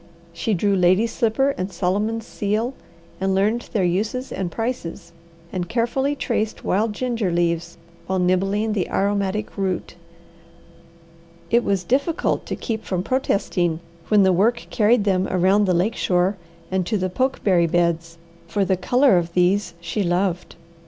She 0.33 0.55
drew 0.55 0.75
lady's 0.75 1.13
slipper 1.13 1.51
and 1.59 1.71
Solomon's 1.71 2.25
seal, 2.25 2.73
and 3.19 3.35
learned 3.35 3.69
their 3.71 3.83
uses 3.83 4.31
and 4.31 4.51
prices; 4.51 5.13
and 5.53 5.69
carefully 5.69 6.15
traced 6.15 6.63
wild 6.65 6.93
ginger 6.93 7.29
leaves 7.31 7.77
while 8.07 8.17
nibbling 8.17 8.73
the 8.73 8.89
aromatic 8.89 9.55
root. 9.59 9.93
It 11.51 11.63
was 11.63 11.83
difficult 11.83 12.47
to 12.47 12.55
keep 12.55 12.83
from 12.83 13.03
protesting 13.03 13.79
when 14.07 14.23
the 14.23 14.33
work 14.33 14.65
carried 14.71 15.03
them 15.03 15.27
around 15.29 15.65
the 15.65 15.75
lake 15.75 15.93
shore 15.95 16.35
and 16.71 16.83
to 16.87 16.97
the 16.97 17.11
pokeberry 17.11 17.67
beds, 17.67 18.17
for 18.47 18.65
the 18.65 18.77
colour 18.77 19.19
of 19.19 19.33
these 19.33 19.75
she 19.79 20.01
loved. 20.01 20.55